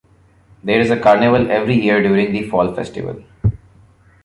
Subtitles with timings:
[0.63, 3.21] There is a carnival every year during the Fall Festival.